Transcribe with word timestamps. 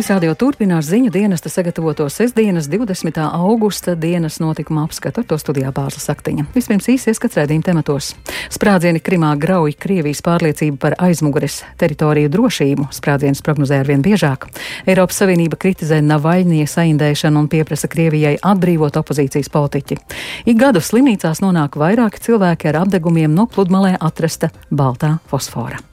Latvijas 0.00 0.14
radio 0.16 0.34
turpinās 0.34 0.86
ziņu 0.88 1.10
dienesta 1.12 1.50
sagatavoto 1.52 2.06
sestdienas 2.08 2.70
20. 2.72 3.18
augusta 3.20 3.92
dienas 3.94 4.38
notikuma 4.40 4.86
apskatu 4.86 5.20
ar 5.20 5.26
to 5.28 5.36
studijā 5.36 5.68
Bāzes 5.76 6.06
Saktiņa. 6.08 6.46
Vispirms 6.54 6.88
īsi 6.88 7.10
ieskats 7.12 7.36
redzījuma 7.36 7.66
tematos. 7.66 8.08
Sprādzieni 8.48 9.02
Krimā 9.04 9.34
grauj 9.36 9.74
Krievijas 9.76 10.22
pārliecību 10.24 10.78
par 10.80 10.96
aizmugures 11.04 11.58
teritoriju 11.76 12.30
drošību. 12.32 12.86
Sprādziens 12.96 13.44
prognozē 13.44 13.82
arvien 13.82 14.00
biežāk. 14.00 14.48
Eiropas 14.88 15.20
Savienība 15.20 15.60
kritizē 15.60 16.00
Navaļnie 16.00 16.64
saindēšanu 16.64 17.44
un 17.44 17.52
pieprasa 17.52 17.92
Krievijai 17.92 18.38
atbrīvot 18.40 18.96
opozīcijas 19.02 19.52
politiķi. 19.52 20.00
Ik 20.48 20.56
gadu 20.64 20.80
slimnīcās 20.80 21.44
nonāk 21.44 21.76
vairāki 21.76 22.24
cilvēki 22.24 22.72
ar 22.72 22.86
apdegumiem 22.86 23.36
no 23.36 23.44
pludmalē 23.44 23.98
atrasta 24.00 24.48
baltā 24.72 25.18
fosfora. 25.28 25.84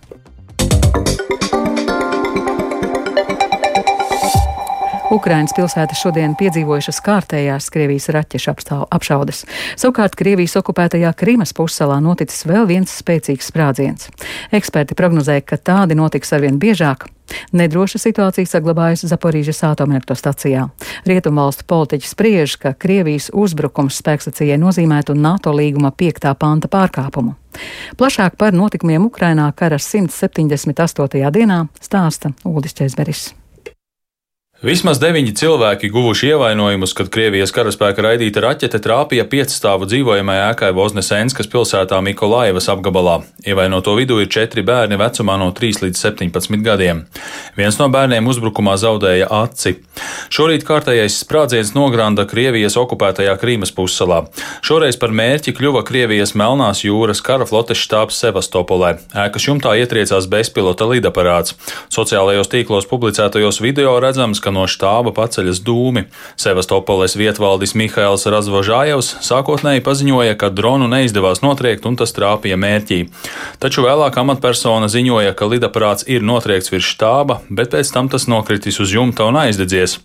Ukrainas 5.07 5.53
pilsētas 5.55 6.01
šodien 6.03 6.33
piedzīvojušas 6.35 6.97
kārtējās 7.05 7.69
Krievijas 7.71 8.09
raķešu 8.11 8.51
apšaudes. 8.91 9.45
Savukārt 9.79 10.17
Krievijas 10.19 10.57
okupētajā 10.59 11.13
Krīmas 11.15 11.53
pussalā 11.55 12.01
noticis 12.03 12.43
vēl 12.43 12.67
viens 12.67 12.91
spēcīgs 12.91 13.47
sprādziens. 13.47 14.09
Eksperti 14.51 14.97
prognozē, 14.99 15.39
ka 15.47 15.55
tādi 15.55 15.95
notiks 15.95 16.35
arvien 16.35 16.59
biežāk. 16.59 17.07
Nedroša 17.55 18.03
situācija 18.03 18.51
saglabājas 18.51 19.05
Zaporīžas 19.07 19.63
atomelektrostacijā. 19.69 20.67
Rietumvalstu 21.07 21.63
politiķi 21.71 22.11
spriež, 22.11 22.59
ka 22.59 22.75
Krievijas 22.75 23.31
uzbrukums 23.31 24.03
spēkstacijai 24.03 24.59
nozīmētu 24.59 25.15
NATO 25.15 25.55
līguma 25.55 25.95
5. 25.95 26.35
panta 26.35 26.67
pārkāpumu. 26.67 27.37
Plašāk 27.95 28.35
par 28.35 28.51
notikumiem 28.51 29.07
Ukrainā 29.07 29.53
kara 29.55 29.79
178. 29.79 31.27
dienā 31.31 31.65
stāsta 31.79 32.35
Uldis 32.43 32.75
Čezberis. 32.75 33.29
Vismaz 34.65 34.97
deviņi 34.97 35.35
cilvēki 35.37 35.91
guvuši 35.93 36.31
ievainojumus, 36.31 36.95
kad 36.97 37.11
Krievijas 37.13 37.51
karaspēka 37.53 38.01
raidīta 38.01 38.41
raķete 38.41 38.79
trāpīja 38.81 39.27
piecstāvu 39.29 39.85
dzīvojamajā 39.85 40.47
ēkai 40.55 40.71
Voznesenskas 40.73 41.45
pilsētā 41.51 41.99
Mikolaivas 42.01 42.65
apgabalā. 42.73 43.19
Ievainoto 43.45 43.93
vidū 43.99 44.17
ir 44.23 44.31
četri 44.33 44.63
bērni 44.65 44.97
vecumā 44.97 45.35
no 45.37 45.51
3 45.53 45.83
līdz 45.83 46.01
17 46.01 46.65
gadiem. 46.65 47.03
Viens 47.57 47.79
no 47.79 47.87
bērniem 47.89 48.27
uzbrukumā 48.29 48.75
zaudēja 48.77 49.25
aci. 49.33 49.79
Šorīt 50.29 50.61
kārtējais 50.67 51.15
sprādziens 51.23 51.71
nogranda 51.73 52.27
Krievijas 52.29 52.75
okupētajā 52.77 53.33
Krīmas 53.41 53.71
pussalā. 53.73 54.27
Šoreiz 54.61 54.99
par 55.01 55.09
mērķi 55.09 55.55
kļuva 55.57 55.81
Krievijas 55.87 56.35
Melnās 56.37 56.83
jūras 56.85 57.23
kara 57.25 57.47
flotes 57.49 57.81
štābs 57.81 58.19
Sevastopolē. 58.21 58.91
Ēkas 59.23 59.47
jumtā 59.49 59.73
ietriecās 59.81 60.27
bezpilota 60.29 60.85
lidaparāts. 60.91 61.55
Sociālajos 61.89 62.51
tīklos 62.51 62.85
publicētajos 62.91 63.57
video 63.65 63.95
redzams, 64.05 64.37
ka 64.43 64.53
no 64.53 64.67
štāba 64.69 65.15
paceļas 65.17 65.63
dūmi. 65.65 66.05
Sevastopoles 66.37 67.17
vietvaldis 67.17 67.73
Mihails 67.73 68.27
Razvožājevs 68.29 69.15
sākotnēji 69.25 69.81
paziņoja, 69.87 70.37
ka 70.37 70.51
dronu 70.53 70.91
neizdevās 70.93 71.41
notriekt 71.41 71.89
un 71.89 71.97
tas 71.97 72.13
trāpīja 72.13 72.61
mērķī. 72.61 73.01
Taču 73.57 73.87
vēlāk 73.87 74.21
amatpersona 74.21 74.93
ziņoja, 74.93 75.33
ka 75.33 75.49
lidaparāts 75.49 76.05
ir 76.05 76.21
notriekts 76.21 76.69
virs 76.75 76.93
štāba, 76.93 77.41
bet 77.49 77.71
pēc 77.73 77.91
tam 77.93 78.09
tas 78.11 78.27
nokritis 78.27 78.79
uz 78.83 78.91
jumta 78.93 79.27
un 79.27 79.37
aizdedzies. 79.39 79.97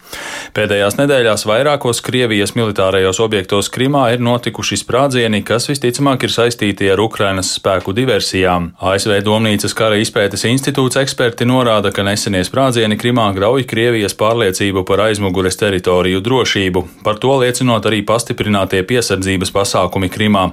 Pēdējās 0.57 0.99
nedēļās 0.99 1.47
vairākos 1.49 2.03
Krievijas 2.05 2.55
militārajos 2.59 3.21
objektos 3.25 3.71
Krimā 3.73 4.09
ir 4.15 4.23
notikuši 4.25 4.79
sprādzieni, 4.83 5.43
kas 5.47 5.69
visticamāk 5.71 6.27
ir 6.27 6.35
saistīti 6.35 6.91
ar 6.93 7.01
Ukrainas 7.03 7.55
spēku 7.57 7.95
diversijām. 7.97 8.73
ASV 8.81 9.19
Domnīcas 9.27 9.75
kara 9.79 9.99
izpētes 10.03 10.47
institūts 10.49 11.01
eksperti 11.03 11.49
norāda, 11.49 11.93
ka 11.95 12.05
nesenie 12.07 12.43
sprādzieni 12.47 12.99
Krimā 13.01 13.29
grauj 13.37 13.67
Krievijas 13.71 14.17
pārliecību 14.19 14.85
par 14.89 15.07
aizmugures 15.09 15.59
teritoriju 15.61 16.23
drošību, 16.25 16.85
par 17.07 17.21
to 17.23 17.35
liecinot 17.43 17.87
arī 17.89 18.03
pastiprinātie 18.07 18.83
piesardzības 18.89 19.55
pasākumi 19.55 20.11
Krimā. 20.13 20.49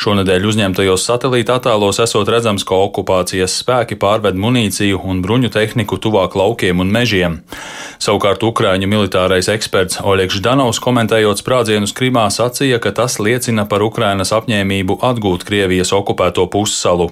Šonadēļ 0.00 0.48
uzņemtajos 0.50 1.06
satelīta 1.08 1.58
attēlos 1.58 2.00
esot 2.02 2.28
redzams, 2.32 2.66
ka 2.66 2.78
okupācijas 2.88 3.58
spēki 3.62 3.98
pārved 4.00 4.38
munīciju 4.40 5.00
un 5.04 5.22
bruņu 5.24 5.52
tehniku 5.54 5.98
tuvāk 6.02 6.33
laukiem 6.38 6.84
un 6.84 6.92
mežiem. 6.92 7.40
Savukārt 8.04 8.42
Ukrāņu 8.44 8.88
militārais 8.90 9.48
eksperts 9.48 10.02
Oļegs 10.04 10.38
Ždanovs 10.40 10.80
komentējot 10.84 11.40
sprādzienus 11.40 11.94
Krimā 11.96 12.26
sacīja, 12.34 12.80
ka 12.82 12.92
tas 12.92 13.16
liecina 13.22 13.64
par 13.70 13.84
Ukrainas 13.86 14.34
apņēmību 14.36 14.98
atgūt 15.00 15.46
Krievijas 15.48 15.94
okupēto 15.96 16.44
pussalu. 16.52 17.08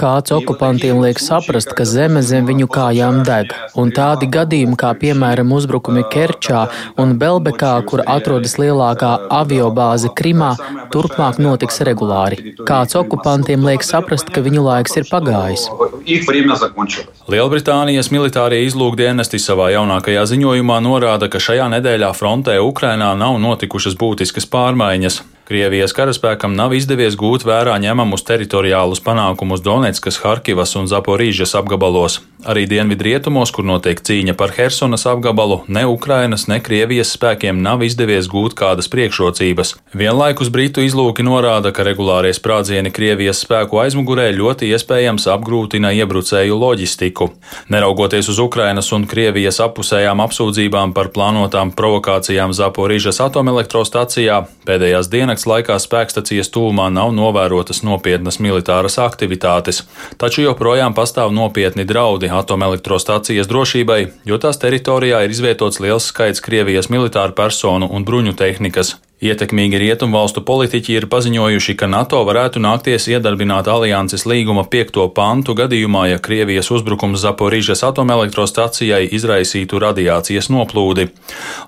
Kāds 0.00 0.32
okupantiem 0.32 1.02
liek 1.04 1.20
saprast, 1.20 1.74
ka 1.76 1.84
zeme 1.84 2.06
zeme 2.06 2.22
zem 2.22 2.46
viņu 2.46 2.66
kājām 2.70 3.22
deg, 3.26 3.50
un 3.80 3.90
tādi 3.90 4.28
gadījumi, 4.30 4.76
kā 4.78 4.92
piemēram 5.00 5.52
uzbrukumi 5.56 6.04
Kerčā 6.12 6.66
un 7.02 7.16
Belbekā, 7.18 7.72
kur 7.88 8.02
atrodas 8.06 8.56
lielākā 8.60 9.12
aviobāze 9.40 10.12
Krimā, 10.14 10.52
turpmāk 10.94 11.40
notiks 11.42 11.82
regulāri. 11.88 12.54
Kāds 12.68 12.96
okupantiem 12.96 13.66
liek 13.66 13.82
saprast, 13.82 14.30
ka 14.30 14.44
viņu 14.46 14.62
laiks 14.68 14.96
ir 14.96 15.04
pagājis. 15.10 15.15
Lielbritānijas 17.32 18.10
militārie 18.14 18.62
izlūkdienesti 18.66 19.40
savā 19.42 19.70
jaunākajā 19.74 20.26
ziņojumā 20.32 20.80
norāda, 20.84 21.30
ka 21.32 21.40
šajā 21.42 21.70
nedēļā 21.76 22.12
frontē 22.16 22.58
Ukrainā 22.62 23.14
nav 23.18 23.40
notikušas 23.42 23.96
būtiskas 24.00 24.48
pārmaiņas. 24.52 25.22
Krievijas 25.46 25.94
karaspēkam 25.94 26.56
nav 26.58 26.72
izdevies 26.74 27.14
gūt 27.18 27.44
vērā 27.46 27.76
ņemamus 27.78 28.26
teritoriālus 28.26 29.02
panākumus 29.04 29.62
Donetskas, 29.62 30.18
Harkivas 30.24 30.74
un 30.74 30.90
Zaporīžas 30.90 31.54
apgabalos. 31.54 32.18
Arī 32.44 32.66
dienvidrietumos, 32.68 33.48
kur 33.48 33.64
notiek 33.64 33.96
cīņa 34.04 34.34
par 34.36 34.50
Helsonas 34.52 35.06
apgabalu, 35.08 35.62
ne 35.72 35.86
Ukrainas, 35.88 36.44
ne 36.50 36.58
Krievijas 36.60 37.14
spēkiem 37.16 37.62
nav 37.64 37.80
izdevies 37.86 38.28
gūt 38.28 38.52
kādas 38.58 38.90
priekšrocības. 38.92 39.72
Vienlaikus 39.96 40.50
Britu 40.52 40.84
izlūki 40.84 41.24
norāda, 41.24 41.72
ka 41.72 41.86
regulārie 41.88 42.34
sprādzieni 42.36 42.92
Krievijas 42.92 43.40
spēku 43.40 43.80
aizmugurē 43.80 44.28
ļoti 44.36 44.68
iespējams 44.68 45.24
apgrūtina 45.32 45.94
iebrucēju 45.96 46.58
loģistiku. 46.60 47.30
Neraugoties 47.72 48.28
uz 48.28 48.42
Ukrainas 48.44 48.92
un 48.92 49.08
Krievijas 49.08 49.62
apusējām 49.64 50.20
apsūdzībām 50.26 50.92
par 50.92 51.08
plānotām 51.16 51.72
provokācijām 51.72 52.52
Zaporīžas 52.52 53.22
atomelektrostacijā, 53.30 54.42
pēdējās 54.68 55.08
dienas 55.08 55.48
laikā 55.48 55.80
spēkstacijas 55.80 56.52
tūmā 56.52 56.90
nav 56.92 57.16
novērotas 57.16 57.80
nopietnas 57.80 58.42
militāras 58.44 59.00
aktivitātes, 59.00 59.86
taču 60.20 60.44
joprojām 60.44 60.92
pastāv 60.92 61.32
nopietni 61.32 61.88
draudi 61.88 62.25
atomelektrostacijas 62.32 63.48
drošībai, 63.50 64.00
jo 64.28 64.38
tās 64.42 64.60
teritorijā 64.62 65.22
ir 65.24 65.34
izvietots 65.34 65.80
liels 65.80 66.10
skaits 66.12 66.42
Krievijas 66.44 66.90
militāru 66.92 67.36
personu 67.36 67.88
un 67.90 68.04
bruņu 68.04 68.36
tehnikas. 68.38 68.96
Ietekmīgi 69.16 69.78
rietumvalstu 69.80 70.42
politiķi 70.44 70.92
ir 70.92 71.04
paziņojuši, 71.08 71.72
ka 71.80 71.86
NATO 71.88 72.18
varētu 72.28 72.60
nākties 72.60 73.06
iedarbināt 73.08 73.64
alianses 73.72 74.26
līguma 74.28 74.66
piekto 74.68 75.06
pantu 75.16 75.54
gadījumā, 75.56 76.02
ja 76.10 76.18
Krievijas 76.20 76.68
uzbrukums 76.68 77.22
Zaporīžas 77.22 77.80
atomelektrostacijai 77.88 79.06
izraisītu 79.16 79.80
radiācijas 79.80 80.50
noplūdi. 80.52 81.06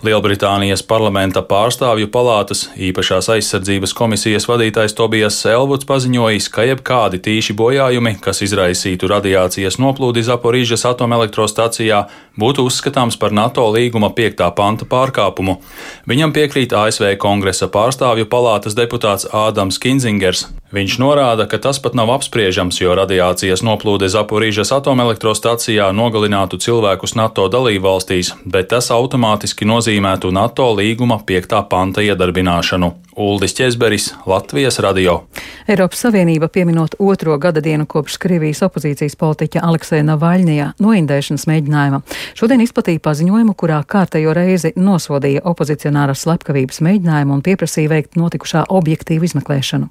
Lielbritānijas 0.05 0.85
parlamenta 0.85 1.41
pārstāvju 1.41 2.11
palātas 2.13 2.67
īpašās 2.77 3.31
aizsardzības 3.39 3.97
komisijas 3.97 4.45
vadītājs 4.51 4.93
Tobijas 5.01 5.41
Selvuds 5.41 5.89
paziņojis, 5.89 6.51
ka 6.53 6.69
jebkādi 6.69 7.23
tīši 7.31 7.57
bojājumi, 7.57 8.19
kas 8.21 8.45
izraisītu 8.45 9.09
radiācijas 9.09 9.81
noplūdi 9.81 10.27
Zaporīžas 10.29 10.85
atomelektrostacijā, 10.93 12.05
būtu 12.37 12.69
uzskatāms 12.69 13.17
par 13.17 13.33
NATO 13.33 13.65
līguma 13.73 14.13
piektā 14.13 14.53
panta 14.53 14.85
pārkāpumu. 14.85 15.57
Viņam 16.05 16.37
piekrīt 16.37 16.77
ASV 16.77 17.17
kongresa 17.17 17.38
kongresa 17.39 17.69
pārstāvju 17.71 18.27
palātas 18.27 18.75
deputāts 18.75 19.29
Ādams 19.31 19.79
Kinzingers. 19.79 20.49
Viņš 20.75 20.97
norāda, 20.99 21.47
ka 21.47 21.61
tas 21.63 21.79
pat 21.79 21.95
nav 21.95 22.11
apspriežams, 22.17 22.81
jo 22.83 22.97
radiācijas 22.99 23.63
noplūde 23.63 24.09
Zaporīžas 24.11 24.73
atomelektrostacijā 24.75 25.87
nogalinātu 25.95 26.59
cilvēkus 26.59 27.15
NATO 27.15 27.47
dalībvalstīs, 27.49 28.35
bet 28.45 28.73
tas 28.75 28.91
automātiski 28.91 29.69
nozīmētu 29.71 30.33
NATO 30.35 30.67
līguma 30.75 31.21
5. 31.31 31.63
panta 31.71 32.03
iedarbināšanu. 32.03 32.91
Uldis 33.15 33.55
Česberis, 33.55 34.11
Latvijas 34.27 34.83
radio. 34.83 35.23
Eiropas 35.69 36.01
Savienība 36.01 36.49
pieminot 36.49 36.95
otro 36.99 37.35
gada 37.39 37.61
dienu 37.61 37.85
kopš 37.85 38.15
Krievijas 38.17 38.63
opozīcijas 38.65 39.19
politiķa 39.21 39.61
Aleksēna 39.69 40.15
Navaļņajā 40.15 40.69
noindēšanas 40.81 41.43
mēģinājuma, 41.51 41.99
šodien 42.39 42.63
izplatīja 42.65 43.03
paziņojumu, 43.05 43.53
kurā 43.53 43.83
kārtējo 43.85 44.33
reizi 44.33 44.71
nosodīja 44.81 45.43
opozicionāras 45.45 46.23
slepkavības 46.25 46.81
mēģinājumu 46.87 47.37
un 47.37 47.43
pieprasīja 47.45 47.91
veikt 47.93 48.17
notikušā 48.17 48.63
objektīvu 48.79 49.29
izmeklēšanu. 49.29 49.91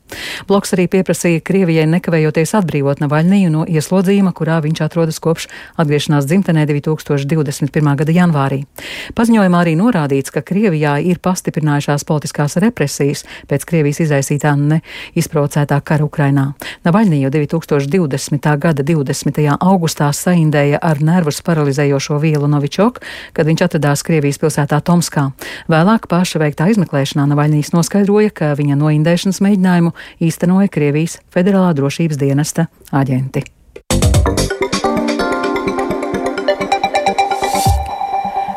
Bloks 0.49 0.73
arī 0.73 0.87
pieprasīja 0.95 1.43
Krievijai 1.45 1.85
nekavējoties 1.91 2.55
atbrīvot 2.57 3.05
Navaļniju 3.05 3.53
no 3.53 3.67
ieslodzījuma, 3.69 4.33
kurā 4.33 4.57
viņš 4.65 4.81
atrodas 4.87 5.21
kopš 5.21 5.45
atgriešanās 5.77 6.25
dzimtenē 6.25 6.65
2021. 6.71 7.93
gada 8.01 8.17
janvārī. 8.17 8.63
Paziņojumā 9.13 9.61
arī 9.61 9.77
norādīts, 9.77 10.33
ka 10.33 10.41
Krievijā 10.41 10.97
ir 11.05 11.21
pastiprinājušās 11.21 12.09
politiskās 12.09 12.57
represijas 12.65 13.27
pēc 13.45 13.69
Krievijas 13.69 14.01
izraisītā 14.07 14.57
neizprovocētā 14.57 15.66
kara 15.83 16.05
Ukrainā. 16.05 16.53
Navaļniju 16.87 17.29
2020. 17.33 18.47
gada 18.63 18.83
20. 18.83 19.41
augustā 19.59 20.07
saindēja 20.15 20.79
ar 20.81 21.01
nervus 21.03 21.41
paralizējošo 21.45 22.19
vielu 22.23 22.47
Novičok, 22.47 23.01
kad 23.33 23.49
viņš 23.49 23.65
atradās 23.67 24.05
Krievijas 24.07 24.39
pilsētā 24.41 24.79
Tomskā. 24.81 25.29
Vēlāk 25.71 26.07
paša 26.11 26.41
veiktā 26.43 26.69
izmeklēšanā 26.73 27.27
Navaļnijas 27.33 27.73
noskaidroja, 27.75 28.31
ka 28.31 28.53
viņa 28.57 28.79
noindēšanas 28.79 29.43
mēģinājumu 29.43 29.93
īstenoja 30.23 30.71
Krievijas 30.71 31.19
Federālā 31.33 31.75
drošības 31.77 32.23
dienesta 32.23 32.69
aģenti. 32.95 33.45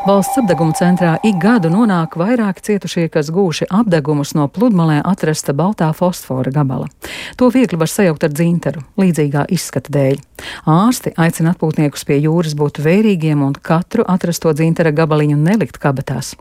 Valsts 0.01 0.39
apdeguma 0.41 0.73
centrā 0.73 1.11
ik 1.21 1.35
gadu 1.37 1.69
nonāk 1.69 2.15
vairāki 2.17 2.63
cietušie, 2.65 3.03
kas 3.13 3.27
gūši 3.29 3.67
apdegumus 3.69 4.31
no 4.33 4.47
pludmalē 4.49 4.95
atrasta 5.05 5.53
baltā 5.53 5.91
fosfora 5.93 6.49
gabala. 6.55 6.87
To 7.37 7.51
viegli 7.53 7.77
var 7.77 7.91
sajaukt 7.91 8.25
ar 8.25 8.33
dzintaru, 8.33 8.81
līdzīgā 8.97 9.45
izskata 9.53 9.93
dēļ. 9.93 10.17
Ārsti 10.65 11.13
aicina 11.21 11.53
atpūtniekus 11.53 12.07
pie 12.09 12.17
jūras 12.17 12.57
būt 12.57 12.81
vērīgiem 12.81 13.45
un 13.45 13.53
katru 13.53 14.01
atrasto 14.09 14.57
dzintara 14.57 14.89
gabaliņu 14.89 15.37
nelikt 15.37 15.77
kabatās. 15.77 16.33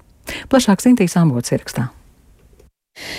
Plašāk 0.48 0.80
Sintīs 0.80 1.20
Ambots 1.20 1.52
ierakstā. 1.52 1.90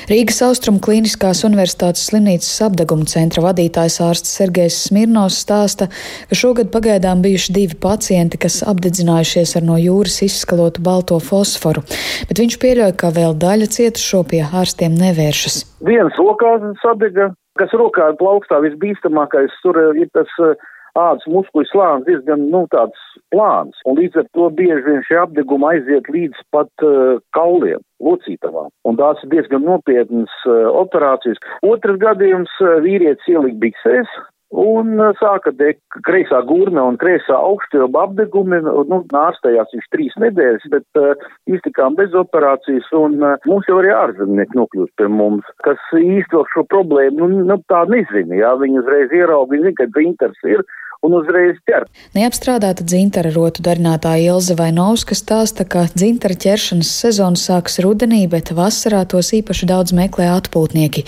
Rīgas 0.09 0.41
Austrum 0.45 0.79
Kliniskās 0.83 1.43
Universitātes 1.47 2.05
slimnīcas 2.09 2.61
apdeguma 2.65 3.07
centra 3.09 3.43
vadītājs 3.45 3.99
ārsts 4.05 4.33
Sergejs 4.37 4.77
Smirnovs 4.87 5.39
stāsta, 5.45 5.89
ka 6.29 6.37
šogad 6.37 6.71
pagaidām 6.73 7.23
bijuši 7.25 7.55
divi 7.55 7.77
pacienti, 7.81 8.39
kas 8.41 8.61
apdedzinājušies 8.67 9.55
ar 9.59 9.67
no 9.67 9.77
jūras 9.81 10.21
izskalotu 10.25 10.83
balto 10.85 11.19
fosforu, 11.23 11.85
bet 12.29 12.41
viņš 12.43 12.57
pieļauj, 12.61 12.95
ka 13.01 13.13
vēl 13.15 13.37
daļa 13.41 13.69
cietušo 13.75 14.23
pie 14.31 14.43
ārstiem 14.47 14.97
nevēršas. 14.99 15.61
Viens 15.87 16.17
rokā 16.19 16.57
sadega, 16.81 17.31
kas 17.59 17.73
rokā 17.77 18.11
plaukstā 18.19 18.61
visbīstamākais, 18.65 19.55
tur 19.63 19.79
ir 19.97 20.09
tas 20.15 20.29
uh, 20.41 20.55
ādas 20.99 21.27
muskuļu 21.29 21.69
slānis 21.69 22.07
diezgan, 22.07 22.47
nu, 22.53 22.65
tāds 22.73 22.99
plāns, 23.33 23.79
un 23.85 23.99
līdz 23.99 24.23
ar 24.23 24.27
to 24.37 24.49
bieži 24.57 24.83
vien 24.87 25.05
šie 25.07 25.19
apdegumi 25.21 25.69
aiziet 25.71 26.09
līdz 26.11 26.43
pat 26.55 26.85
uh, 26.87 27.21
kauliem, 27.37 27.83
locītavām, 28.03 28.71
un 28.87 28.99
tās 28.99 29.21
ir 29.23 29.31
diezgan 29.35 29.65
nopietnas 29.67 30.33
uh, 30.47 30.67
operācijas. 30.81 31.39
Otrs 31.67 31.99
gadījums 32.01 32.53
uh, 32.63 32.79
vīrietis 32.83 33.31
ielika 33.31 33.61
biksēs, 33.65 34.19
un 34.51 34.99
uh, 34.99 35.11
sāka 35.19 35.53
degt 35.55 35.99
kreisā 36.07 36.41
gurna 36.47 36.83
un 36.89 36.97
kreisā 37.01 37.37
augšķilba 37.37 38.05
apdegumi, 38.07 38.61
nu, 38.67 38.99
ārstējās 39.15 39.71
viņš 39.75 39.87
trīs 39.95 40.17
nedēļas, 40.23 40.67
bet 40.73 40.99
uh, 40.99 41.25
iztikām 41.47 41.95
bez 41.99 42.15
operācijas, 42.17 42.89
un 42.97 43.17
uh, 43.23 43.37
mums 43.47 43.69
jau 43.71 43.79
arī 43.79 43.93
ārzemnieki 43.95 44.59
nokļūst 44.59 44.95
pie 44.99 45.09
mums, 45.11 45.47
kas 45.65 45.79
īsto 45.97 46.43
šo 46.53 46.65
problēmu, 46.71 47.31
nu, 47.31 47.45
nu 47.51 47.59
tā 47.71 47.85
nezina, 47.91 48.35
jā, 48.43 48.53
viņi 48.59 48.83
uzreiz 48.83 49.11
viņi 49.11 49.63
zina, 49.63 49.77
ka 49.79 49.89
dzintars 49.95 50.47
ir, 50.51 50.65
un 51.05 51.15
uzreiz 51.17 51.57
ķert. 51.67 51.89
Neapstrādāta 52.15 52.85
dzintara 52.85 53.31
rotu 53.33 53.63
darinātāja 53.65 54.35
Ilze 54.35 54.55
Vainovska 54.59 55.17
stāsta, 55.17 55.65
ka 55.65 55.87
dzintara 55.93 56.37
ķeršanas 56.37 56.91
sezona 57.03 57.39
sāks 57.39 57.79
rudenī, 57.83 58.23
bet 58.31 58.53
vasarā 58.57 59.01
tos 59.09 59.31
īpaši 59.37 59.69
daudz 59.71 59.95
meklē 59.97 60.29
atpūtnieki. 60.35 61.05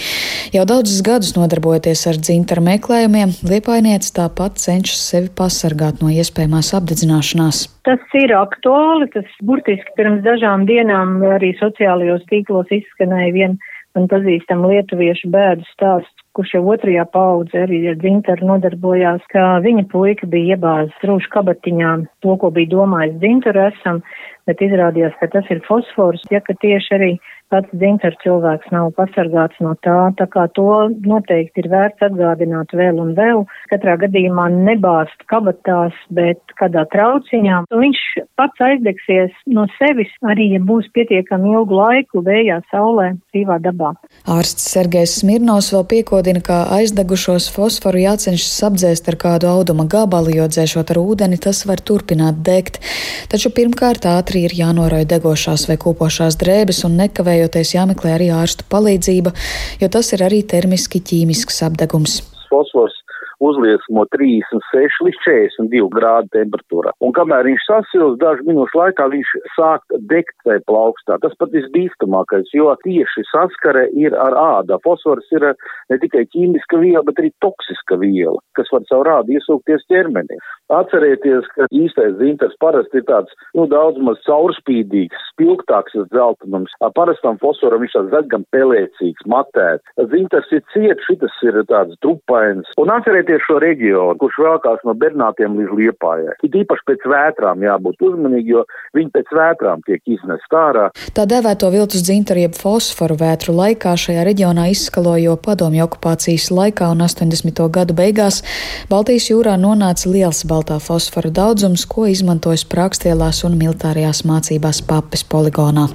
Jau 0.55 0.65
daudzus 0.69 1.03
gadus 1.05 1.35
nodarbojoties 1.37 2.05
ar 2.09 2.19
dzintara 2.21 2.63
meklējumiem, 2.65 3.35
Liepainietis 3.49 4.15
tāpat 4.17 4.57
cenšas 4.61 5.03
sevi 5.13 5.29
pasargāt 5.37 6.01
no 6.01 6.09
iespējamās 6.13 6.73
apdedzināšanās. 6.79 7.67
Tas 7.83 8.17
ir 8.17 8.33
aktuāli, 8.37 9.09
tas 9.13 9.29
burtiski 9.45 9.97
pirms 9.97 10.23
dažām 10.25 10.65
dienām 10.69 11.19
arī 11.35 11.51
sociālajos 11.59 12.23
tīklos 12.31 12.71
izskanēja 12.71 13.33
viena 13.35 13.73
man 13.93 14.09
pazīstama 14.11 14.71
lietuviešu 14.71 15.29
bēdu 15.33 15.65
stāsts, 15.73 16.22
kurš 16.37 16.55
jau 16.55 16.63
otrajā 16.73 17.05
paudze 17.13 17.63
arī 17.65 17.79
ar 17.91 17.97
dzintaru 18.01 18.47
nodarbojās, 18.49 19.21
ka 19.33 19.59
viņa 19.65 19.85
puika 19.91 20.29
bija 20.29 20.55
iebāzis 20.57 21.05
rūšu 21.05 21.29
kabatiņām 21.35 22.07
to, 22.25 22.37
ko 22.41 22.49
bija 22.55 22.71
domājis 22.73 23.19
dzintaru 23.21 23.67
esam, 23.67 24.01
bet 24.49 24.63
izrādījās, 24.65 25.13
ka 25.19 25.29
tas 25.35 25.49
ir 25.53 25.61
fosfors, 25.67 26.23
ja 26.33 26.41
ka 26.41 26.57
tieši 26.63 26.95
arī 26.97 27.11
pats 27.53 27.69
dzintars 27.77 28.17
cilvēks 28.23 28.71
nav 28.73 28.91
pasargāts 28.97 29.59
no 29.63 29.75
tā, 29.85 29.97
tā 30.17 30.25
kā 30.33 30.47
to 30.57 30.89
noteikti 31.05 31.63
ir 31.63 31.69
vērts 31.73 32.05
atgādināt 32.07 32.73
vēl 32.73 33.01
un 33.03 33.13
vēl. 33.17 33.43
Katrā 33.69 33.95
gadījumā 34.01 34.47
nebāzt 34.53 35.25
kabatās, 35.29 35.95
bet 36.13 36.41
kādā 36.59 36.85
trauciņā. 36.93 37.63
Viņš 37.83 38.01
pats 38.39 38.63
aizdegsies 38.67 39.35
no 39.53 39.67
sevis, 39.77 40.11
arī 40.25 40.49
ja 40.55 40.61
būs 40.63 40.89
pietiekami 40.95 41.53
ilgu 41.53 41.77
laiku 41.77 42.23
vējā, 42.25 42.59
saulē, 42.71 43.13
dzīvā 43.33 43.59
dabā. 43.63 43.93
Ārsts 44.33 44.71
Sergejs 44.73 45.19
Smirnovs 45.21 45.71
vēl 45.75 45.85
piekodina, 45.93 46.41
ka 46.43 46.63
aizdegušos 46.79 47.49
fosforu 47.53 48.01
jācenšas 48.01 48.63
apdzēst 48.69 49.09
ar 49.11 49.19
kādu 49.21 49.51
auduma 49.51 49.85
gabalu, 49.89 50.33
jo 50.39 50.49
dzēšot 50.49 50.93
ar 50.95 51.01
ūdeni 51.03 51.39
tas 51.43 51.63
var 51.69 51.83
turpināt 51.85 52.41
degt. 52.45 52.81
Taču 53.29 53.53
pirmkārt 53.53 54.07
ātri 54.09 54.45
ir 54.47 54.55
jānoroja 54.57 55.07
degošās 55.15 55.67
vai 55.69 55.77
kūpošās 55.81 56.39
drēbes 56.41 56.83
un 56.87 56.97
nekavējot 57.03 57.42
nekavējoties 57.43 57.75
jāmeklē 57.75 58.15
arī 58.15 58.29
ārstu 58.31 58.63
palīdzība, 58.71 59.33
jo 59.81 59.87
tas 59.89 60.13
ir 60.13 60.23
arī 60.23 60.43
termiski 60.43 61.01
ķīmisks 61.03 61.63
apdegums. 61.67 62.21
Fosfors 62.49 63.02
uzliesmo 63.43 64.05
36 64.15 65.03
līdz 65.07 65.19
42 65.25 65.89
grādu 65.93 66.31
temperatūrā. 66.35 66.93
Un 67.03 67.13
kamēr 67.15 67.47
viņš 67.49 67.67
sasils, 67.67 68.17
dažu 68.21 68.45
minūšu 68.47 68.79
laikā 68.79 69.07
viņš 69.13 69.33
sāk 69.57 69.83
degt 70.11 70.35
vai 70.47 70.59
plaukstā. 70.69 71.19
Tas 71.23 71.35
pat 71.39 71.53
visbīstamākais, 71.55 72.51
jo 72.55 72.71
tieši 72.85 73.25
saskare 73.31 73.87
ir 73.99 74.15
ar 74.19 74.37
ādā. 74.39 74.79
Fosfors 74.85 75.29
ir 75.35 75.49
ne 75.91 75.99
tikai 76.01 76.25
ķīmiska 76.33 76.79
viela, 76.81 77.03
bet 77.07 77.21
arī 77.21 77.31
toksiska 77.43 77.99
viela, 78.01 78.39
kas 78.57 78.71
var 78.73 78.85
caur 78.89 79.11
ādu 79.17 79.37
iesūkties 79.37 79.87
ķermenī. 79.91 80.39
Atcerieties, 80.73 81.47
ka 81.57 81.67
īstais 81.75 82.15
dzintars 82.17 82.55
parasti 82.61 83.01
ir 83.01 83.07
tāds, 83.09 83.33
nu, 83.57 83.67
daudz 83.69 83.99
maz 84.03 84.21
caurspīdīgs, 84.27 85.27
spilgtāks 85.33 85.97
dzeltenums. 86.13 86.73
Ar 86.85 86.93
parastam 86.97 87.39
fosforam 87.41 87.83
viņš 87.83 87.97
tāds 87.97 88.13
zaļgam 88.13 88.45
pelēcīgs, 88.55 89.27
matēts. 89.29 89.85
Dzintars 89.99 90.49
ir 90.55 90.63
ciets, 90.73 91.05
šitas 91.09 91.35
ir 91.45 91.59
tāds 91.69 91.97
trupains. 92.05 92.69
Un 92.81 92.91
atcerieties, 92.93 93.32
Paskatieties 93.33 93.47
šo 93.47 93.59
reģionu, 93.61 94.17
kurš 94.21 94.35
vēlkās 94.43 94.81
no 94.85 94.93
Bernātiem 94.93 95.55
līdz 95.57 95.73
Liepājai. 95.77 96.35
It 96.45 96.53
īpaši 96.53 96.85
pēc 96.85 97.05
vētrām 97.09 97.63
jābūt 97.65 98.01
uzmanīgi, 98.05 98.53
jo 98.53 98.63
viņi 98.93 99.09
pēc 99.09 99.31
vētrām 99.33 99.81
tiek 99.87 100.01
iznest 100.05 100.53
ārā. 100.53 100.91
Tā 101.13 101.25
dēvēto 101.25 101.69
viltus 101.73 102.03
dzintaru 102.05 102.43
jeb 102.43 102.53
fosforu 102.53 103.17
vētru 103.17 103.55
laikā 103.57 103.95
šajā 103.97 104.25
reģionā 104.27 104.69
izskalojo 104.73 105.37
padomju 105.41 105.85
okupācijas 105.87 106.51
laikā 106.53 106.91
un 106.93 107.01
80. 107.07 107.63
gadu 107.73 107.97
beigās 107.97 108.43
Baltijas 108.91 109.29
jūrā 109.31 109.57
nonāca 109.57 110.09
liels 110.13 110.43
baltā 110.45 110.77
fosfora 110.83 111.33
daudzums, 111.33 111.87
ko 111.89 112.05
izmantojas 112.05 112.67
prākstielās 112.69 113.43
un 113.47 113.57
militārajās 113.57 114.25
mācībās 114.29 114.83
papes 114.85 115.25
poligonā. 115.25 115.89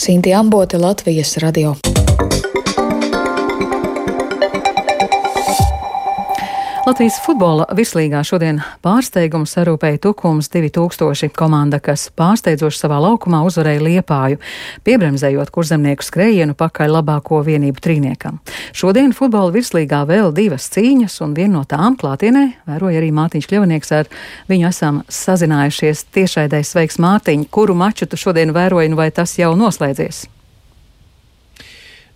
Sinti 0.00 0.32
Ambote, 0.32 0.80
Latvijas 0.80 1.36
radio. 1.42 1.76
Latvijas 6.90 7.20
futbola 7.22 7.68
vislīgā 7.78 8.18
šodien 8.26 8.56
pārsteigumu 8.82 9.46
sarūpēja 9.46 10.00
Tukums 10.02 10.48
2000 10.50 11.30
komanda, 11.38 11.78
kas 11.78 12.08
pārsteidzoši 12.18 12.80
savā 12.80 12.96
laukumā 13.04 13.44
uzvarēja 13.46 13.84
Liepāju, 13.84 14.40
piebremzējot 14.88 15.52
kurzemnieku 15.54 16.02
skrējienu 16.02 16.56
pakaļ 16.58 16.96
labāko 16.96 17.44
vienību 17.46 17.84
trīniekam. 17.84 18.40
Šodien 18.74 19.14
futbola 19.14 19.54
virslīgā 19.54 20.02
vēl 20.08 20.34
divas 20.34 20.66
cīņas, 20.74 21.20
un 21.28 21.38
viena 21.38 21.60
no 21.60 21.62
tām 21.70 21.94
klātienē 22.00 22.44
vēroja 22.72 22.98
arī 23.04 23.12
Mārtiņš 23.20 23.50
Kļavnieks. 23.52 23.94
Ar 24.00 24.10
viņu 24.50 24.68
esam 24.72 25.00
sazinājušies 25.06 26.08
tiešraidē 26.10 26.64
sveiks 26.66 26.98
Mārtiņ, 26.98 27.46
kuru 27.54 27.78
maču 27.78 28.10
tu 28.10 28.18
šodien 28.18 28.50
vēroji, 28.56 28.90
vai 28.98 29.12
tas 29.14 29.38
jau 29.38 29.54
noslēdzies? 29.54 30.24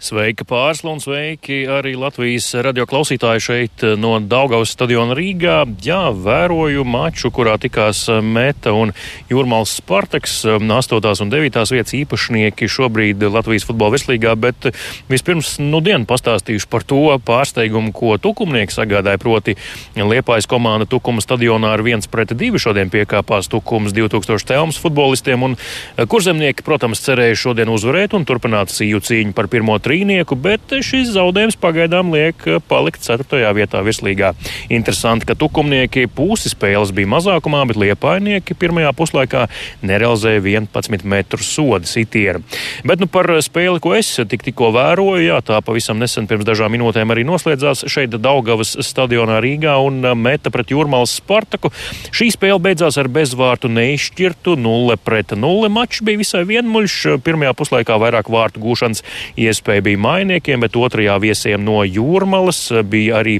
Sveika 0.05 0.45
pārsla 0.45 0.93
un 0.93 0.99
sveiki 1.01 1.63
arī 1.71 1.95
Latvijas 1.97 2.51
radio 2.61 2.85
klausītāji 2.85 3.41
šeit 3.41 3.85
no 3.97 4.11
Daugavas 4.21 4.75
stadiona 4.75 5.15
Rīgā. 5.17 5.63
Jā, 5.81 6.11
vēroju 6.13 6.83
maču, 6.85 7.31
kurā 7.33 7.55
tikās 7.57 8.03
Meta 8.21 8.75
un 8.77 8.93
Jūrmals 9.31 9.73
Spartaks, 9.79 10.35
8. 10.61 11.23
un 11.25 11.33
9. 11.33 11.57
vietas 11.73 11.95
īpašnieki 11.97 12.69
šobrīd 12.69 13.25
Latvijas 13.33 13.65
futbola 13.65 13.95
virslīgā, 13.95 14.35
bet 14.37 14.69
vispirms 15.09 15.55
nu 15.63 15.81
dienu 15.81 16.05
pastāstīšu 16.11 16.69
par 16.69 16.85
to 16.85 17.01
pārsteigumu, 17.25 17.95
ko 17.97 18.19
tukumnieki 18.21 18.77
sagādāja, 18.77 19.23
proti 19.25 19.57
Liepājas 19.97 20.51
komanda 20.53 20.85
Tukuma 20.85 21.25
stadionā 21.25 21.73
ar 21.79 21.81
1 21.81 22.11
pret 22.13 22.37
2 22.37 22.61
šodien 22.61 22.93
piekāpās 22.93 23.49
Tukums 23.49 23.97
2000 23.97 24.53
telmas 24.53 24.83
futbolistiem 24.85 25.49
un 25.49 25.57
kurzemnieki, 25.97 26.69
protams, 26.69 27.01
cerēja 27.09 27.41
šodien 27.47 27.73
uzvarēt 27.73 28.13
un 28.13 28.29
turpināt 28.29 28.77
sīju 28.77 29.01
cīņu 29.01 29.33
par 29.33 29.49
pirmo 29.49 29.81
trīnu 29.81 29.94
trīnieku, 29.95 30.35
bet 30.35 30.75
šis 30.83 31.13
zaudējums 31.15 31.57
pagaidām 31.63 32.11
liek 32.15 32.41
palikt 32.69 33.05
4. 33.05 33.47
vietā 33.55 33.83
virslīgā. 33.87 34.33
Interesanti, 34.75 35.29
ka 35.29 35.37
tukumnieki 35.39 36.09
pusi 36.11 36.51
spēles 36.51 36.91
bija 36.95 37.11
mazākumā, 37.13 37.63
bet 37.71 37.79
liepainieki 37.79 38.57
pirmajā 38.59 38.91
puslaikā 38.99 39.45
nerealizēja 39.87 40.43
11 40.43 41.07
metru 41.07 41.43
sodu 41.45 41.87
sitienu. 41.87 42.43
Bet 42.83 43.03
nu, 43.03 43.07
par 43.07 43.31
spēli, 43.45 43.79
ko 43.83 43.95
es 43.95 44.11
tik, 44.31 44.43
tikko 44.49 44.73
vēroju, 44.75 45.23
jā, 45.29 45.39
tā 45.47 45.61
pavisam 45.65 46.01
nesen 46.03 46.27
pirms 46.31 46.47
dažām 46.49 46.75
minūtēm 46.75 47.15
arī 47.15 47.27
noslēdzās 47.29 47.87
šeit 47.91 48.17
Daugavas 48.25 48.75
stadionā 48.83 49.39
Rīgā 49.45 49.77
un 49.85 50.03
meta 50.19 50.51
pret 50.55 50.75
Jūrmālas 50.75 51.15
Spartaku. 51.21 51.71
Šī 52.15 52.33
spēle 52.35 52.59
beidzās 52.65 52.99
ar 52.99 53.11
bezvārtu 53.13 53.71
neizšķirtu 53.71 54.57
0 54.59 54.99
pret 55.05 55.37
0. 55.39 55.71
Mačs 55.71 56.03
bija 56.03 56.23
visai 56.25 56.43
vienmuļš. 56.49 56.99
Pirmajā 57.25 57.55
puslaikā 57.59 58.01
vairāk 58.03 58.33
vārtu 58.33 58.63
gūšanas 58.65 59.05
iespēja 59.39 59.84
bija 59.85 60.01
mainiekiem, 60.01 60.63
bet 60.65 60.77
otrajā 60.79 61.17
viesiem 61.23 61.63
no 61.65 61.83
Jūrmalas 61.85 62.61
bija 62.89 63.21
arī 63.21 63.39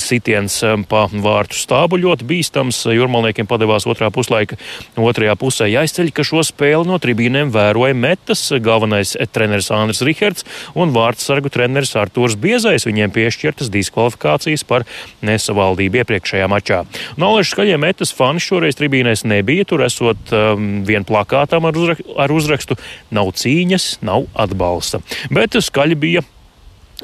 sitiens 0.00 0.58
pa 0.90 1.06
vārtu 1.10 1.58
stābu 1.58 1.98
ļoti 2.02 2.26
bīstams. 2.28 2.82
Jūrmalniekiem 2.94 3.48
padevās 3.48 3.88
otrā 3.88 4.10
puslaika 4.14 4.58
otrajā 4.96 5.36
pusē 5.40 5.68
jāizceļ, 5.70 6.12
ka 6.14 6.26
šo 6.26 6.44
spēli 6.46 6.88
no 6.88 6.98
tribīnēm 7.02 7.52
vēroja 7.54 7.96
metas 7.96 8.44
galvenais 8.62 9.16
treneris 9.34 9.72
Andris 9.74 10.04
Rihards 10.06 10.46
un 10.78 10.94
vārdsargu 10.94 11.52
treneris 11.52 11.96
Artūrs 11.98 12.38
Biezais. 12.40 12.86
Viņiem 12.86 13.14
piešķirtas 13.14 13.72
diskvalifikācijas 13.72 14.66
par 14.68 14.86
nesavaldību 15.26 16.02
iepriekšējā 16.02 16.50
mačā. 16.50 16.82
Nolaiž 17.20 17.52
skaļie 17.54 17.76
metas 17.80 18.14
fani 18.16 18.42
šoreiz 18.42 18.78
tribīnēs 18.78 19.26
nebija, 19.28 19.66
tur 19.68 19.84
esot 19.86 20.32
um, 20.34 20.82
vien 20.86 21.06
plakātām 21.06 21.66
ar, 21.68 21.76
uzrak 21.76 22.02
ar 22.16 22.32
uzrakstu 22.32 22.76
Nav 23.14 23.30
cīņas, 23.38 23.86
nav 24.04 24.26
atbalsta. 24.34 25.00
Bet 25.32 25.56
skaļi 25.76 26.00
bija 26.00 26.24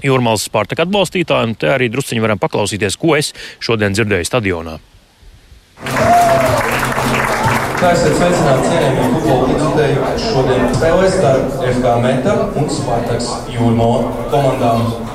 Jūrmālas 0.02 0.46
Spārtaka 0.48 0.86
atbalstītāji, 0.86 1.50
un 1.50 1.52
te 1.60 1.68
arī 1.68 1.90
drusciņi 1.92 2.22
varam 2.24 2.40
paklausīties, 2.40 2.96
ko 2.96 3.12
es 3.18 3.34
šodien 3.60 3.92
dzirdēju 3.92 4.24
stadionā. 4.24 4.78
Esat 7.82 8.14
sveicināti 8.16 8.70
cienījamie 8.70 9.08
futbola 9.12 9.48
līdzekļi, 9.50 10.12
šodien 10.24 10.68
spēlēs 10.72 11.16
starp 11.18 11.56
FK 11.60 11.96
Meta 12.06 12.36
un 12.56 12.70
Spartaks 12.72 13.32
Jūrmāla 13.52 14.28
komandām. 14.32 15.11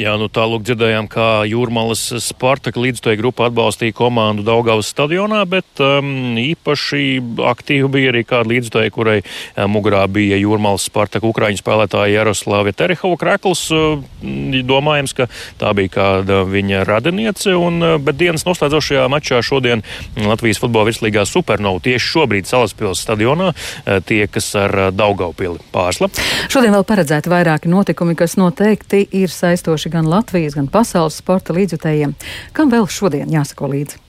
Jā, 0.00 0.14
nu 0.16 0.30
tālāk 0.32 0.62
dzirdējām, 0.64 1.10
kā 1.12 1.24
Jūrmālas 1.44 2.06
Spartaka 2.24 2.80
līdzstoja 2.80 3.18
grupa 3.20 3.50
atbalstīja 3.50 3.92
komandu 3.92 4.40
Daugavas 4.46 4.88
stadionā, 4.88 5.42
bet 5.44 5.82
um, 5.84 6.38
īpaši 6.40 7.18
aktīvi 7.44 7.90
bija 7.92 8.14
arī 8.14 8.22
kāda 8.24 8.48
līdzstoja, 8.48 8.92
kurai 8.94 9.18
um, 9.20 9.68
mugurā 9.74 10.06
bija 10.08 10.38
Jūrmālas 10.40 10.86
Spartaka 10.88 11.28
ukraiņu 11.28 11.60
spēlētāja 11.60 12.14
Jaroslāvia 12.14 12.72
Terehova 12.78 13.18
Krekls. 13.20 13.66
Uh, 13.76 14.00
domājams, 14.64 15.12
ka 15.18 15.26
tā 15.60 15.74
bija 15.76 15.92
kāda 15.98 16.40
viņa 16.48 16.80
radiniece, 16.88 17.52
un, 17.60 17.76
uh, 17.84 17.98
bet 18.00 18.16
dienas 18.22 18.46
noslēdzošajā 18.48 19.04
mačā 19.12 19.42
šodien 19.44 19.84
Latvijas 20.16 20.62
futbola 20.64 20.88
virslīgā 20.88 21.26
Supernova 21.28 21.84
tieši 21.84 22.12
šobrīd 22.14 22.48
Salaspils 22.48 23.04
stadionā 23.04 23.50
uh, 23.52 24.00
tiekas 24.00 24.48
ar 24.64 24.78
uh, 24.86 24.88
Daugavpili 24.96 25.60
pārsla. 25.76 26.08
Šodien 26.48 26.72
vēl 26.78 26.88
paredzēti 26.88 27.36
vairāki 27.36 27.68
notikumi, 27.68 28.16
kas 28.16 28.40
noteikti 28.40 29.04
ir 29.20 29.28
saistoši 29.28 29.90
gan 29.90 29.99
Latvijas, 30.08 30.56
gan 30.56 30.68
pasaules 30.70 31.18
sporta 31.20 31.56
līdzjutējiem. 31.56 32.14
Kam 32.56 32.72
vēl 32.72 32.86
šodien 32.88 33.32
jāsako 33.32 33.72
līdzi? 33.74 34.00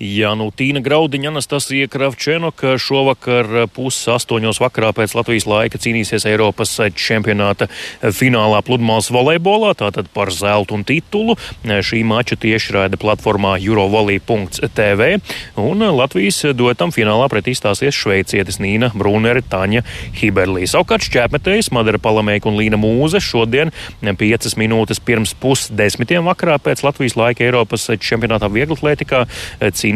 Jā, 0.00 0.30
nu 0.32 0.46
Tīna 0.48 0.80
Graudiņa, 0.80 1.28
Anastasija 1.28 1.84
Kravčenoka 1.92 2.70
šovakar 2.80 3.66
puses 3.68 4.06
astoņos 4.08 4.56
vakarā 4.62 4.94
pēc 4.96 5.12
Latvijas 5.12 5.44
laika 5.44 5.76
cīnīsies 5.76 6.24
Eiropas 6.24 6.72
čempionāta 6.96 7.66
finālā 8.16 8.62
pludmales 8.64 9.10
volejbolā, 9.12 9.74
tātad 9.76 10.08
par 10.14 10.32
zeltu 10.32 10.78
un 10.78 10.86
titulu. 10.88 11.34
Šī 11.68 12.00
mača 12.08 12.38
tiešraida 12.40 12.96
platformā 12.96 13.58
eurovolī.tv 13.60 15.10
un 15.60 15.84
Latvijas 15.98 16.48
duetam 16.56 16.94
finālā 16.96 17.28
pretī 17.28 17.52
stāsies 17.52 17.92
šveicietis 18.00 18.56
Nīna 18.64 18.94
Brunere, 18.96 19.44
Taņa 19.44 19.84
Hiberlī. 20.22 20.64
Savukārt 20.64 21.04
šķēpmetējs 21.10 21.68
Madara 21.76 22.00
Palamēka 22.00 22.48
un 22.48 22.56
Līna 22.56 22.80
Mūze 22.80 23.20
šodien 23.20 23.68
piecas 24.16 24.56
minūtes 24.56 25.04
pirms 25.04 25.36
pusdesmitiem 25.44 26.24
vakarā 26.32 26.56
pēc 26.56 26.86
Latvijas 26.88 27.20
laika 27.20 27.44
Eiropas 27.44 27.84
čempionātā 28.00 28.48
vieglatlētikā 28.48 29.26
cīnīsies 29.60 29.89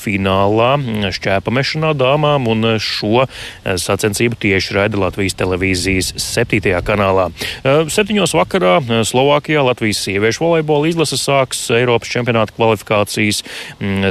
finālā 0.00 0.70
šķēpamešanā 1.14 1.94
dāmām, 1.98 2.48
un 2.50 2.76
šo 2.82 3.26
sacensību 3.64 4.38
tieši 4.40 4.76
raida 4.76 5.00
Latvijas 5.00 5.36
televīzijas 5.40 6.12
7. 6.20 6.74
kanālā. 6.86 7.30
Septiņos 7.64 8.34
vakarā 8.36 8.76
Slovākijā 9.06 9.64
Latvijas 9.64 10.02
sieviešu 10.04 10.44
volejbola 10.44 10.90
izlase 10.90 11.18
sāks 11.20 11.62
Eiropas 11.74 12.12
čempionāta 12.12 12.54
kvalifikācijas 12.56 13.42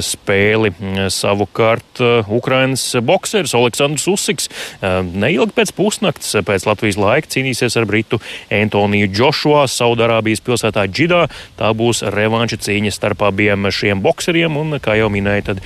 spēli. 0.07 0.73
Savukārt 1.13 2.01
Ukrainas 2.27 2.85
bokseris 3.03 3.55
Aleksandrs 3.57 4.07
Usiks 4.11 4.49
neilgi 4.81 5.53
pēc 5.55 5.73
pusnakts 5.77 6.33
pēc 6.45 6.67
Latvijas 6.67 6.99
laika 6.99 7.29
cīnīsies 7.35 7.77
ar 7.79 7.87
Britu 7.89 8.19
Antoniju 8.53 9.11
Džošua 9.13 9.65
Saudārābijas 9.71 10.43
pilsētā 10.43 10.87
Džidā. 10.89 11.27
Tā 11.59 11.69
būs 11.77 12.03
revanša 12.03 12.59
cīņa 12.65 12.93
starp 12.93 13.23
abiem 13.29 13.69
šiem 13.73 14.01
bokseriem, 14.03 14.57
un, 14.59 14.79
kā 14.83 14.97
jau 14.99 15.09
minēju, 15.13 15.45
tad 15.51 15.61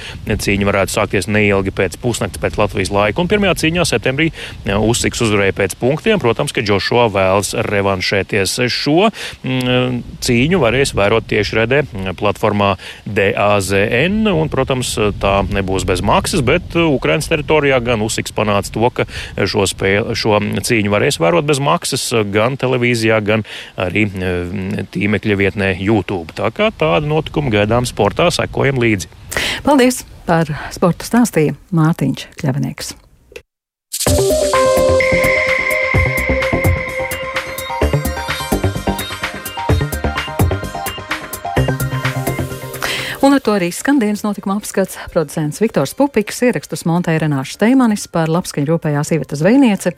cīņa 0.45 0.67
varētu 0.67 0.93
sākties 0.93 1.29
neilgi 1.31 1.73
pēc 1.75 1.97
pusnakts 2.01 2.41
pēc 2.41 2.59
Latvijas 2.59 2.91
laika. 2.93 3.23
Un 3.23 3.31
pirmajā 3.31 3.57
cīņā 3.63 3.87
septembrī 3.87 4.29
Usiks 4.67 5.21
uzvarēja 5.25 5.55
pēc 5.57 5.75
punktiem. 5.79 6.21
Protams, 6.21 6.53
ka 6.55 6.63
Džošo 6.65 7.07
vēlas 7.13 7.53
revanšēties. 7.67 8.57
Šo 8.73 9.09
mm, 9.09 10.01
cīņu 10.23 10.61
varēs 10.61 10.93
vērot 10.97 11.27
tieši 11.29 11.59
redē 11.59 11.81
platformā 12.17 12.73
DAZN, 13.05 14.27
un, 14.31 14.51
protams, 14.51 14.93
tā 15.21 15.35
nebūs 15.53 15.87
bez 15.87 16.03
maksas, 16.05 16.43
bet 16.45 16.75
Ukrainas 16.77 17.29
teritorijā 17.31 17.79
gan 17.83 18.03
Usiks 18.05 18.35
panāca 18.35 18.73
to, 18.73 18.91
ka 18.93 19.07
šo, 19.45 19.67
spēli, 19.69 20.15
šo 20.17 20.39
cīņu 20.39 20.93
varēs 20.93 21.19
vērot 21.23 21.47
bez 21.47 21.61
maksas 21.63 22.09
gan 22.33 22.57
televīzijā, 22.59 23.19
gan 23.25 23.45
arī 23.79 24.07
tīmekļa 24.93 25.39
vietnē 25.39 25.71
YouTube. 25.77 26.35
Tā 26.37 26.51
kā 26.55 26.71
tāda 26.75 27.07
notikuma 27.07 27.53
gaidām 27.53 27.87
sportā, 27.89 28.29
sekojam 28.33 28.81
līdzi. 28.81 29.11
Paldies 29.65 30.03
par 30.27 30.51
sporta 30.75 31.07
stāstījumu 31.07 31.57
Mārtiņš 31.75 32.29
Kļavnieks. 32.39 32.95
Ar 43.37 43.43
to 43.45 43.53
arī 43.53 43.67
skan 43.73 43.99
dienas 44.01 44.23
notikuma 44.25 44.55
apskats. 44.57 44.95
Producents 45.13 45.59
Viktors 45.61 45.91
Pupiks 45.93 46.39
ierakstus 46.41 46.85
montēja 46.89 47.21
Renāša 47.21 47.53
Steimanis 47.53 48.07
par 48.09 48.31
labskaņu 48.33 48.65
rūpējā 48.71 49.03
sievietes 49.05 49.43
zvejniece, 49.43 49.91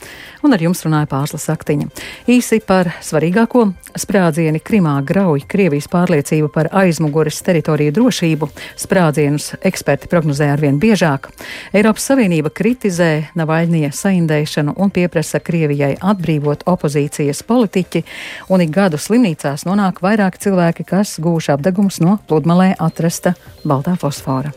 un 0.43 0.55
ar 0.55 0.63
jums 0.63 0.81
runāja 0.83 1.07
Pārslas 1.07 1.45
Saktiņa. 1.47 1.87
Īsi 2.27 2.59
par 2.59 2.89
svarīgāko 2.99 3.69
sprādzieni 3.95 4.59
Krimā 4.59 4.97
grauj 5.07 5.45
Krievijas 5.47 5.87
pārliecību 5.93 6.49
par 6.51 6.67
aizmugures 6.81 7.39
teritoriju 7.45 7.93
drošību. 7.95 8.49
Sprādzienus 8.81 9.53
eksperti 9.63 10.11
prognozē 10.11 10.49
arvien 10.57 10.81
biežāk. 10.81 11.31
Eiropas 11.71 12.09
Savienība 12.11 12.51
kritizē 12.51 13.29
Navaļnie 13.39 13.93
saindēšanu 13.95 14.75
un 14.75 14.91
pieprasa 14.91 15.39
Krievijai 15.39 15.93
atbrīvot 16.01 16.67
opozīcijas 16.67 17.45
politiķi, 17.47 18.03
un 18.51 18.67
ik 18.67 18.75
gadu 18.75 18.99
slimnīcās 18.99 19.63
nonāk 19.69 20.03
vairāk 20.03 20.41
cilvēki, 20.43 20.89
kas 20.91 21.15
gūši 21.23 21.55
apdegumus 21.55 22.01
no 22.03 22.19
pludmalē 22.27 22.73
atrast 22.79 23.28
atrasta 23.29 23.67
baltā 23.67 23.95
fosfora. 23.99 24.51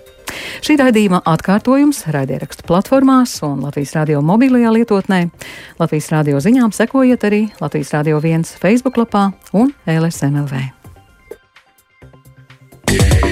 Šī 0.62 0.78
raidījuma 0.80 1.22
atkārtojums 1.28 2.06
raidierakstu 2.14 2.64
platformās 2.68 3.34
un 3.44 3.60
Latvijas 3.66 3.94
radio 3.98 4.22
mobilajā 4.24 4.72
lietotnē. 4.72 5.26
Latvijas 5.80 6.08
radio 6.14 6.40
ziņām 6.40 6.72
sekojiet 6.72 7.26
arī 7.28 7.42
Latvijas 7.60 7.92
radio 7.92 8.20
viens 8.22 8.54
Facebook 8.62 8.96
lapā 8.96 9.32
un 9.52 9.74
LSMLV. 9.86 10.70
Yeah. 12.92 13.31